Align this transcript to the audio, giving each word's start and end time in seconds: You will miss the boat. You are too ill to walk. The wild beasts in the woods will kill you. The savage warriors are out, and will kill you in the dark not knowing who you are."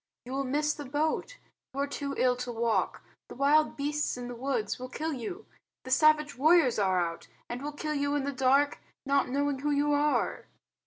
You 0.25 0.31
will 0.31 0.45
miss 0.45 0.73
the 0.73 0.85
boat. 0.85 1.37
You 1.75 1.79
are 1.81 1.85
too 1.85 2.15
ill 2.17 2.35
to 2.37 2.51
walk. 2.51 3.03
The 3.29 3.35
wild 3.35 3.77
beasts 3.77 4.17
in 4.17 4.27
the 4.29 4.33
woods 4.33 4.79
will 4.79 4.89
kill 4.89 5.13
you. 5.13 5.45
The 5.83 5.91
savage 5.91 6.35
warriors 6.35 6.79
are 6.79 6.99
out, 6.99 7.27
and 7.47 7.61
will 7.61 7.71
kill 7.71 7.93
you 7.93 8.15
in 8.15 8.23
the 8.23 8.31
dark 8.31 8.79
not 9.05 9.29
knowing 9.29 9.59
who 9.59 9.69
you 9.69 9.93
are." 9.93 10.47